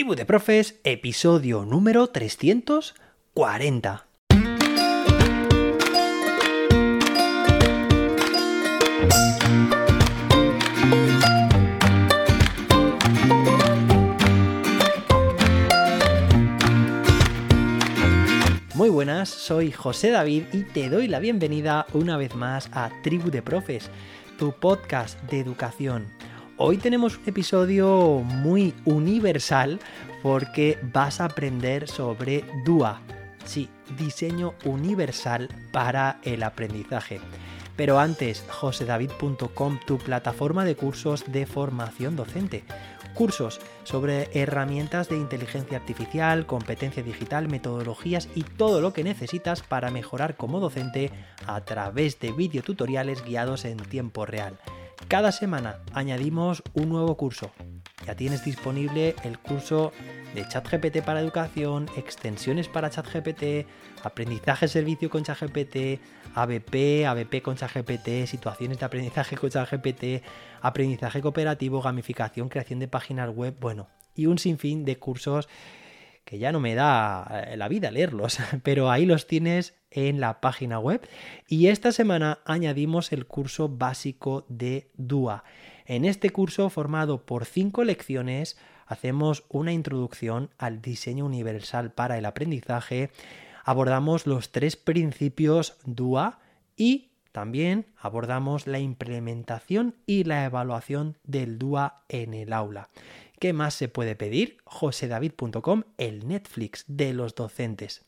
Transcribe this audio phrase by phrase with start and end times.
[0.00, 4.06] Tribu de Profes, episodio número 340.
[18.72, 23.30] Muy buenas, soy José David y te doy la bienvenida una vez más a Tribu
[23.30, 23.90] de Profes,
[24.38, 26.06] tu podcast de educación.
[26.62, 29.80] Hoy tenemos un episodio muy universal
[30.22, 33.00] porque vas a aprender sobre DUA.
[33.46, 37.18] Sí, diseño universal para el aprendizaje.
[37.76, 42.62] Pero antes, josedavid.com, tu plataforma de cursos de formación docente
[43.14, 49.90] cursos sobre herramientas de inteligencia artificial, competencia digital, metodologías y todo lo que necesitas para
[49.90, 51.10] mejorar como docente
[51.46, 54.58] a través de videotutoriales guiados en tiempo real.
[55.08, 57.50] Cada semana añadimos un nuevo curso.
[58.06, 59.92] Ya tienes disponible el curso
[60.34, 63.66] de ChatGPT para educación, extensiones para ChatGPT,
[64.02, 66.00] aprendizaje servicio con ChatGPT,
[66.34, 70.24] ABP, ABP con ChatGPT, situaciones de aprendizaje con ChatGPT,
[70.62, 75.48] aprendizaje cooperativo, gamificación, creación de páginas web, bueno, y un sinfín de cursos
[76.24, 80.40] que ya no me da eh, la vida leerlos, pero ahí los tienes en la
[80.40, 81.06] página web.
[81.48, 85.44] Y esta semana añadimos el curso básico de DUA.
[85.86, 92.26] En este curso, formado por cinco lecciones, hacemos una introducción al diseño universal para el
[92.26, 93.10] aprendizaje,
[93.64, 96.38] abordamos los tres principios DUA
[96.76, 102.88] y también abordamos la implementación y la evaluación del DUA en el aula.
[103.40, 104.58] ¿Qué más se puede pedir?
[104.64, 108.04] josedavid.com, el Netflix de los docentes.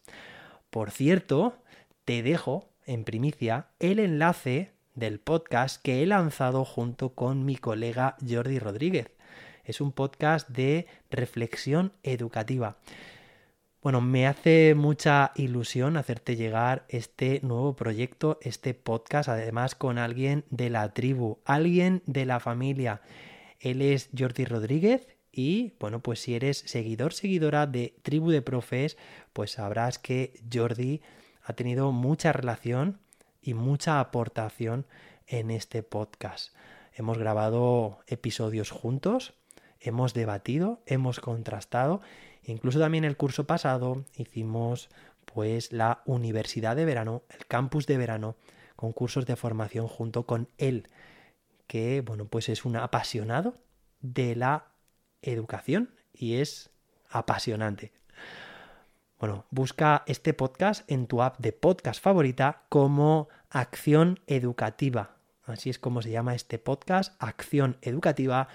[0.69, 1.56] Por cierto,
[2.05, 8.19] te dejo en primicia el enlace del podcast que he lanzado junto con mi colega
[8.28, 9.11] Jordi Rodríguez.
[9.64, 12.77] Es un podcast de reflexión educativa.
[13.80, 20.45] Bueno, me hace mucha ilusión hacerte llegar este nuevo proyecto, este podcast, además con alguien
[20.51, 23.01] de la tribu, alguien de la familia.
[23.61, 28.98] Él es Jordi Rodríguez y bueno, pues si eres seguidor, seguidora de Tribu de Profes,
[29.32, 31.00] pues sabrás que Jordi
[31.42, 33.00] ha tenido mucha relación
[33.40, 34.86] y mucha aportación
[35.26, 36.54] en este podcast.
[36.94, 39.32] Hemos grabado episodios juntos,
[39.80, 42.02] hemos debatido, hemos contrastado,
[42.44, 44.90] incluso también el curso pasado hicimos
[45.24, 48.36] pues la universidad de verano, el campus de verano,
[48.76, 50.88] con cursos de formación junto con él,
[51.66, 53.54] que bueno, pues es un apasionado
[54.00, 54.71] de la
[55.22, 56.70] educación y es
[57.08, 57.92] apasionante.
[59.18, 65.16] Bueno, busca este podcast en tu app de podcast favorita como Acción Educativa.
[65.44, 68.48] Así es como se llama este podcast, Acción Educativa.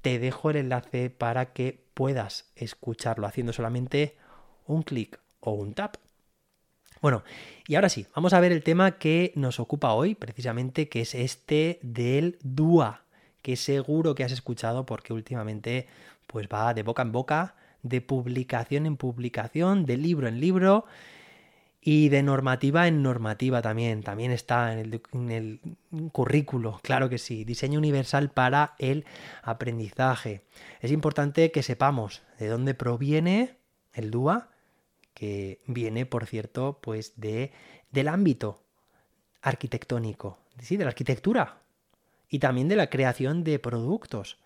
[0.00, 4.16] Te dejo el enlace para que puedas escucharlo haciendo solamente
[4.66, 5.96] un clic o un tap.
[7.02, 7.22] Bueno,
[7.66, 11.14] y ahora sí, vamos a ver el tema que nos ocupa hoy, precisamente, que es
[11.14, 13.04] este del DUA,
[13.42, 15.86] que seguro que has escuchado porque últimamente
[16.26, 20.86] pues va de boca en boca, de publicación en publicación, de libro en libro
[21.86, 24.02] y de normativa en normativa también.
[24.02, 25.60] También está en el,
[26.12, 27.44] currículo, claro que sí.
[27.44, 29.04] Diseño universal para el
[29.42, 30.42] aprendizaje.
[30.80, 33.56] Es importante que sepamos de dónde proviene
[33.92, 34.48] el DUA,
[35.12, 37.52] que viene, por cierto, pues de,
[37.90, 38.64] del ámbito
[39.42, 41.58] arquitectónico, sí, de la arquitectura
[42.30, 44.38] y también de la creación de productos.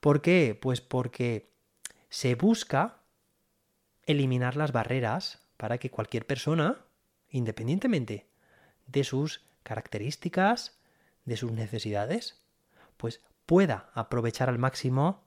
[0.00, 0.58] ¿Por qué?
[0.60, 1.50] Pues porque
[2.08, 3.02] se busca
[4.04, 6.84] eliminar las barreras para que cualquier persona,
[7.28, 8.26] independientemente
[8.86, 10.78] de sus características,
[11.24, 12.40] de sus necesidades,
[12.96, 15.22] pues pueda aprovechar al máximo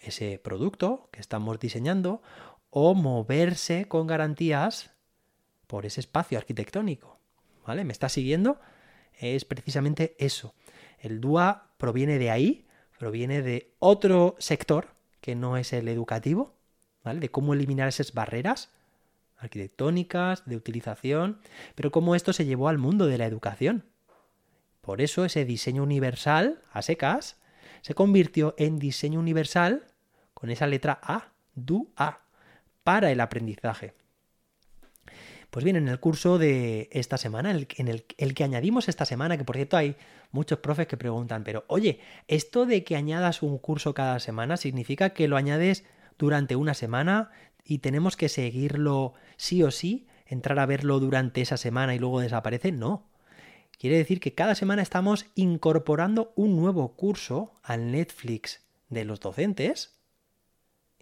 [0.00, 2.22] ese producto que estamos diseñando
[2.70, 4.90] o moverse con garantías
[5.66, 7.18] por ese espacio arquitectónico.
[7.66, 7.84] ¿Vale?
[7.84, 8.60] ¿Me está siguiendo?
[9.18, 10.54] Es precisamente eso.
[10.98, 12.65] El DUA proviene de ahí,
[12.98, 14.88] proviene de otro sector
[15.20, 16.54] que no es el educativo,
[17.04, 17.20] ¿vale?
[17.20, 18.70] De cómo eliminar esas barreras
[19.38, 21.38] arquitectónicas, de utilización,
[21.74, 23.84] pero cómo esto se llevó al mundo de la educación.
[24.80, 27.36] Por eso ese diseño universal, a secas,
[27.82, 29.86] se convirtió en diseño universal
[30.32, 32.20] con esa letra A, du A,
[32.82, 33.94] para el aprendizaje.
[35.56, 39.38] Pues bien, en el curso de esta semana, en el, el, que añadimos esta semana,
[39.38, 39.96] que por cierto hay
[40.30, 41.98] muchos profes que preguntan, pero oye,
[42.28, 45.86] ¿esto de que añadas un curso cada semana significa que lo añades
[46.18, 47.30] durante una semana
[47.64, 52.20] y tenemos que seguirlo sí o sí, entrar a verlo durante esa semana y luego
[52.20, 52.70] desaparece?
[52.70, 53.08] No.
[53.78, 58.60] Quiere decir que cada semana estamos incorporando un nuevo curso al Netflix
[58.90, 59.98] de los docentes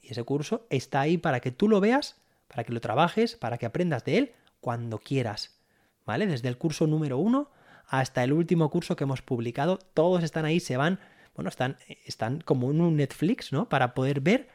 [0.00, 3.58] Y ese curso está ahí para que tú lo veas, para que lo trabajes, para
[3.58, 4.34] que aprendas de él
[4.64, 5.58] cuando quieras.
[6.06, 6.26] ¿Vale?
[6.26, 7.50] Desde el curso número uno
[7.86, 11.00] hasta el último curso que hemos publicado, todos están ahí, se van,
[11.34, 11.76] bueno, están,
[12.06, 13.68] están como en un Netflix, ¿no?
[13.68, 14.48] Para poder ver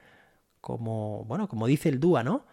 [0.61, 2.47] como, bueno, como dice el DUA, ¿no?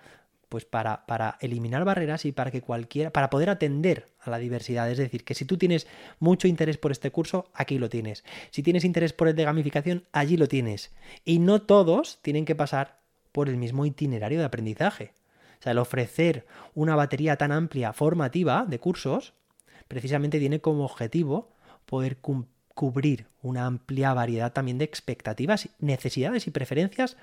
[0.50, 4.90] Pues para, para, eliminar barreras y para que cualquiera, para poder atender a la diversidad.
[4.90, 5.86] Es decir, que si tú tienes
[6.20, 8.22] mucho interés por este curso, aquí lo tienes.
[8.50, 10.92] Si tienes interés por el de gamificación, allí lo tienes.
[11.24, 13.00] Y no todos tienen que pasar
[13.32, 15.14] por el mismo itinerario de aprendizaje.
[15.58, 19.34] O sea, el ofrecer una batería tan amplia formativa de cursos,
[19.88, 21.52] precisamente tiene como objetivo
[21.86, 22.18] poder
[22.74, 27.16] cubrir una amplia variedad también de expectativas, necesidades y preferencias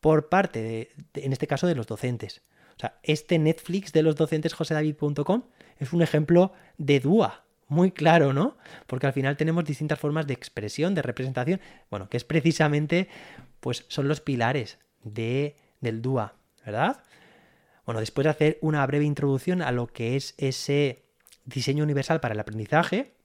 [0.00, 2.42] por parte, de, en este caso, de los docentes.
[2.76, 5.42] O sea, este Netflix de los docentes josedavid.com
[5.78, 8.56] es un ejemplo de DUA, muy claro, ¿no?
[8.86, 11.60] Porque al final tenemos distintas formas de expresión, de representación,
[11.90, 13.08] bueno, que es precisamente,
[13.60, 16.34] pues son los pilares de, del DUA,
[16.64, 17.02] ¿verdad?
[17.90, 21.06] Bueno, después de hacer una breve introducción a lo que es ese
[21.44, 23.16] diseño universal para el aprendizaje,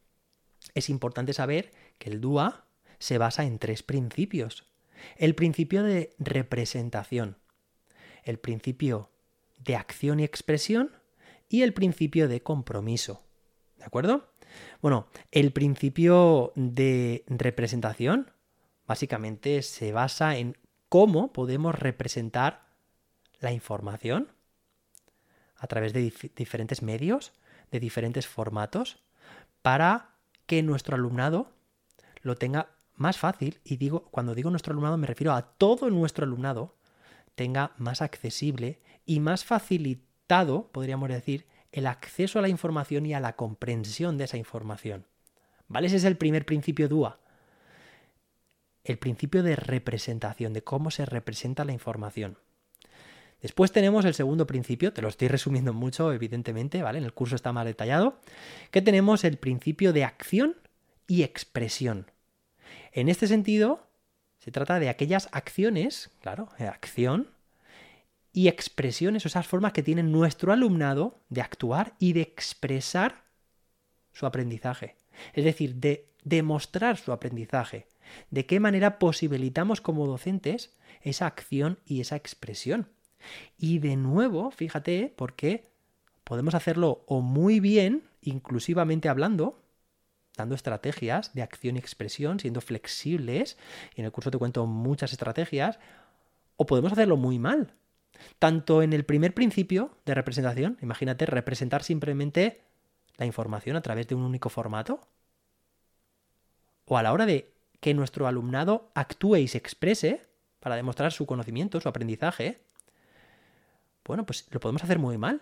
[0.73, 1.69] es importante saber
[1.99, 2.65] que el DUA
[2.97, 4.65] se basa en tres principios.
[5.17, 7.37] El principio de representación,
[8.23, 9.11] el principio
[9.59, 10.89] de acción y expresión
[11.47, 13.23] y el principio de compromiso.
[13.77, 14.33] ¿De acuerdo?
[14.81, 18.31] Bueno, el principio de representación
[18.87, 20.57] básicamente se basa en
[20.89, 22.65] cómo podemos representar
[23.39, 24.31] la información
[25.57, 27.33] a través de diferentes medios,
[27.71, 28.99] de diferentes formatos,
[29.61, 30.11] para
[30.45, 31.51] que nuestro alumnado
[32.21, 36.25] lo tenga más fácil, y digo, cuando digo nuestro alumnado me refiero a todo nuestro
[36.25, 36.75] alumnado,
[37.35, 43.19] tenga más accesible y más facilitado, podríamos decir, el acceso a la información y a
[43.19, 45.05] la comprensión de esa información.
[45.67, 45.87] ¿Vale?
[45.87, 47.19] Ese es el primer principio DUA.
[48.83, 52.37] El principio de representación, de cómo se representa la información.
[53.41, 56.97] Después tenemos el segundo principio, te lo estoy resumiendo mucho, evidentemente, ¿vale?
[56.97, 58.19] En el curso está más detallado,
[58.71, 60.55] que tenemos el principio de acción
[61.07, 62.11] y expresión.
[62.91, 63.87] En este sentido,
[64.39, 67.29] se trata de aquellas acciones, claro, acción
[68.31, 73.23] y expresiones, esas formas que tiene nuestro alumnado de actuar y de expresar
[74.11, 74.95] su aprendizaje.
[75.33, 77.87] Es decir, de demostrar su aprendizaje.
[78.31, 82.89] De qué manera posibilitamos como docentes esa acción y esa expresión.
[83.57, 85.63] Y de nuevo, fíjate, porque
[86.23, 89.61] podemos hacerlo o muy bien, inclusivamente hablando,
[90.35, 93.57] dando estrategias de acción y expresión, siendo flexibles,
[93.95, 95.79] y en el curso te cuento muchas estrategias,
[96.57, 97.73] o podemos hacerlo muy mal.
[98.39, 102.61] Tanto en el primer principio de representación, imagínate representar simplemente
[103.17, 105.01] la información a través de un único formato,
[106.85, 110.21] o a la hora de que nuestro alumnado actúe y se exprese
[110.59, 112.64] para demostrar su conocimiento, su aprendizaje,
[114.05, 115.41] bueno, pues lo podemos hacer muy mal.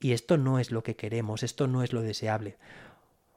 [0.00, 2.56] Y esto no es lo que queremos, esto no es lo deseable.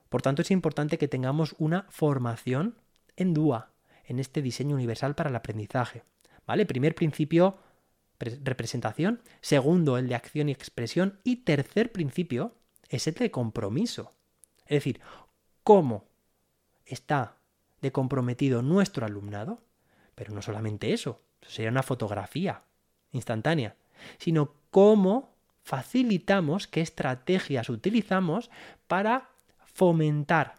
[0.10, 2.76] Por tanto, es importante que tengamos una formación
[3.16, 3.70] en DUA,
[4.06, 6.04] en este diseño universal para el aprendizaje.
[6.46, 6.66] ¿Vale?
[6.66, 7.58] Primer principio,
[8.20, 9.22] representación.
[9.42, 11.20] Segundo, el de acción y expresión.
[11.24, 12.54] Y tercer principio
[12.90, 14.14] es el de compromiso.
[14.66, 15.02] Es decir,
[15.64, 16.06] cómo
[16.86, 17.38] está
[17.82, 19.62] de comprometido nuestro alumnado,
[20.16, 22.64] pero no solamente eso, sería una fotografía
[23.12, 23.76] instantánea,
[24.18, 28.50] sino cómo facilitamos, qué estrategias utilizamos
[28.88, 29.30] para
[29.74, 30.56] fomentar,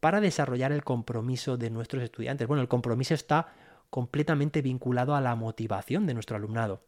[0.00, 2.46] para desarrollar el compromiso de nuestros estudiantes.
[2.46, 3.52] Bueno, el compromiso está
[3.90, 6.82] completamente vinculado a la motivación de nuestro alumnado.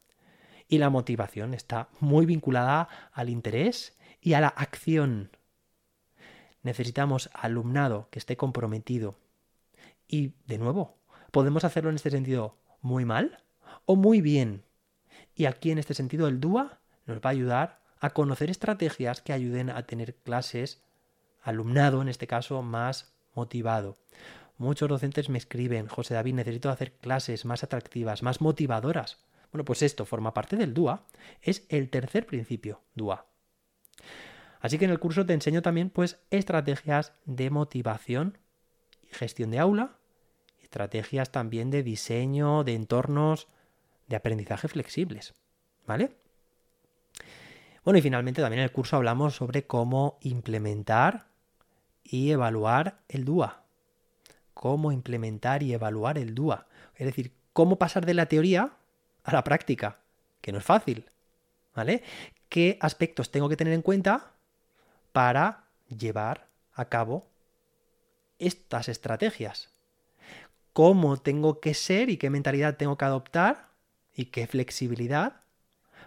[0.69, 5.31] Y la motivación está muy vinculada al interés y a la acción.
[6.63, 9.17] Necesitamos alumnado que esté comprometido.
[10.09, 10.97] Y, de nuevo,
[11.31, 13.43] podemos hacerlo en este sentido muy mal
[13.85, 14.65] o muy bien.
[15.35, 19.33] Y aquí en este sentido el DUA nos va a ayudar a conocer estrategias que
[19.33, 20.83] ayuden a tener clases,
[21.43, 23.97] alumnado en este caso, más motivado.
[24.57, 29.19] Muchos docentes me escriben, José David, necesito hacer clases más atractivas, más motivadoras.
[29.51, 31.07] Bueno, pues esto forma parte del DUA.
[31.43, 33.27] Es el tercer principio, DUA.
[34.61, 38.39] Así que en el curso te enseño también pues estrategias de motivación
[39.03, 39.99] y gestión de aula,
[40.63, 43.49] estrategias también de diseño de entornos
[44.15, 45.35] de aprendizaje flexibles.
[45.87, 46.17] ¿Vale?
[47.85, 51.27] Bueno, y finalmente también en el curso hablamos sobre cómo implementar
[52.05, 53.65] y evaluar el DUA.
[54.55, 56.67] Cómo implementar y evaluar el DUA.
[56.95, 58.71] Es decir, cómo pasar de la teoría
[59.25, 59.99] a la práctica,
[60.41, 61.11] que no es fácil.
[61.75, 62.05] ¿Vale?
[62.49, 64.31] ¿Qué aspectos tengo que tener en cuenta
[65.13, 67.27] para llevar a cabo
[68.39, 69.71] estas estrategias?
[70.73, 73.74] ¿Cómo tengo que ser y qué mentalidad tengo que adoptar
[74.15, 75.43] y qué flexibilidad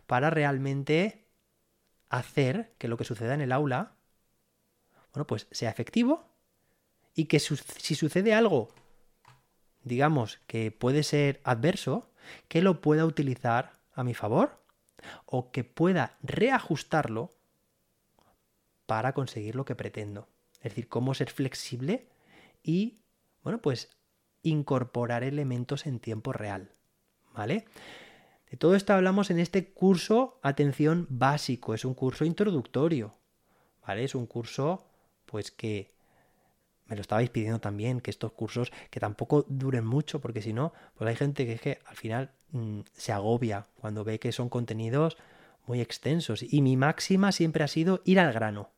[0.06, 1.28] para realmente
[2.10, 3.96] hacer que lo que suceda en el aula,
[5.14, 6.26] bueno, pues sea efectivo
[7.14, 8.70] y que si sucede algo,
[9.84, 12.12] digamos, que puede ser adverso,
[12.48, 14.64] que lo pueda utilizar a mi favor
[15.26, 17.32] o que pueda reajustarlo
[18.86, 20.28] para conseguir lo que pretendo.
[20.58, 22.08] Es decir, cómo ser flexible
[22.64, 23.02] y,
[23.44, 23.90] bueno, pues
[24.44, 26.72] incorporar elementos en tiempo real.
[27.38, 27.66] ¿Vale?
[28.50, 33.14] De todo esto hablamos en este curso, atención, básico, es un curso introductorio,
[33.86, 34.04] ¿vale?
[34.06, 34.84] Es un curso,
[35.28, 35.92] pues que
[36.88, 40.74] me lo estabais pidiendo también, que estos cursos que tampoco duren mucho, porque si no,
[40.96, 44.50] pues hay gente que es que al final mm, se agobia cuando ve que son
[44.50, 45.16] contenidos
[45.68, 46.42] muy extensos.
[46.42, 48.72] Y mi máxima siempre ha sido ir al grano,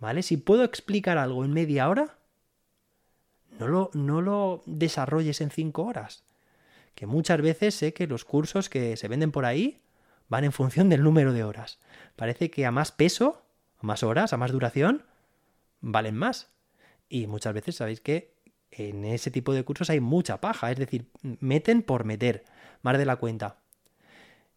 [0.00, 0.24] ¿vale?
[0.24, 2.16] Si puedo explicar algo en media hora,
[3.60, 6.24] no lo, no lo desarrolles en cinco horas
[6.94, 9.82] que muchas veces sé que los cursos que se venden por ahí
[10.28, 11.78] van en función del número de horas.
[12.16, 13.42] Parece que a más peso,
[13.78, 15.04] a más horas, a más duración,
[15.80, 16.50] valen más.
[17.08, 18.34] Y muchas veces sabéis que
[18.70, 22.44] en ese tipo de cursos hay mucha paja, es decir, meten por meter,
[22.80, 23.58] más de la cuenta.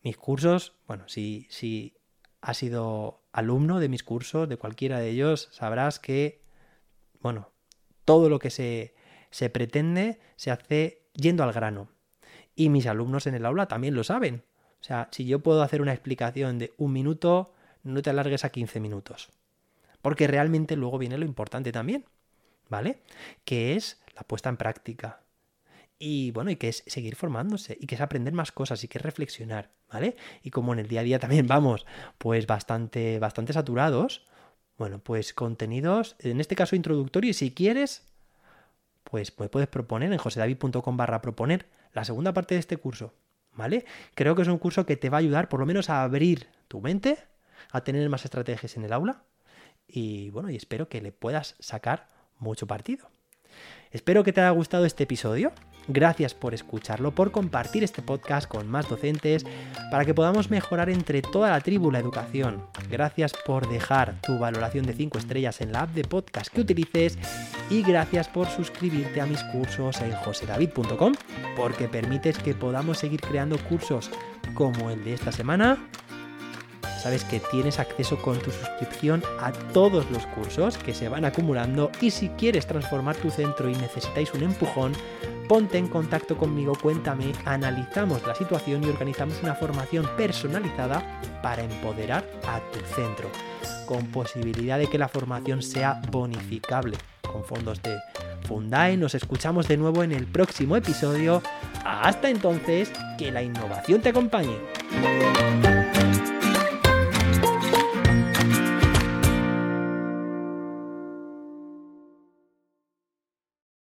[0.02, 1.98] Mis cursos, bueno, si, si
[2.42, 6.42] has sido alumno de mis cursos, de cualquiera de ellos, sabrás que,
[7.20, 7.50] bueno,
[8.06, 8.96] todo lo que se,
[9.32, 11.90] se pretende se hace yendo al grano.
[12.56, 14.44] Y mis alumnos en el aula también lo saben.
[14.82, 18.50] O sea, si yo puedo hacer una explicación de un minuto, no te alargues a
[18.50, 19.30] 15 minutos.
[20.02, 22.06] Porque realmente luego viene lo importante también,
[22.70, 23.02] ¿vale?
[23.44, 25.22] Que es la puesta en práctica.
[25.98, 28.98] Y bueno, y que es seguir formándose, y que es aprender más cosas, y que
[28.98, 30.18] es reflexionar, ¿vale?
[30.44, 31.86] Y como en el día a día también vamos,
[32.18, 34.28] pues bastante, bastante saturados,
[34.78, 38.04] bueno, pues contenidos, en este caso introductorio, y si quieres,
[39.10, 43.14] pues, pues puedes proponer en josedavid.com barra proponer la segunda parte de este curso,
[43.54, 43.86] ¿vale?
[44.14, 46.48] Creo que es un curso que te va a ayudar por lo menos a abrir
[46.68, 47.18] tu mente,
[47.72, 49.24] a tener más estrategias en el aula
[49.88, 52.10] y bueno, y espero que le puedas sacar
[52.40, 53.10] mucho partido.
[53.92, 55.54] Espero que te haya gustado este episodio.
[55.88, 59.46] Gracias por escucharlo, por compartir este podcast con más docentes,
[59.92, 62.64] para que podamos mejorar entre toda la tribu la educación.
[62.90, 67.18] Gracias por dejar tu valoración de 5 estrellas en la app de podcast que utilices
[67.70, 71.14] y gracias por suscribirte a mis cursos en josedavid.com,
[71.56, 74.10] porque permites que podamos seguir creando cursos
[74.54, 75.78] como el de esta semana
[77.06, 81.92] sabes que tienes acceso con tu suscripción a todos los cursos que se van acumulando
[82.02, 84.94] y si quieres transformar tu centro y necesitáis un empujón,
[85.48, 92.28] ponte en contacto conmigo, cuéntame, analizamos la situación y organizamos una formación personalizada para empoderar
[92.48, 93.30] a tu centro,
[93.86, 98.00] con posibilidad de que la formación sea bonificable con fondos de
[98.48, 98.98] Fundai.
[98.98, 101.44] Nos escuchamos de nuevo en el próximo episodio.
[101.84, 105.85] Hasta entonces, que la innovación te acompañe.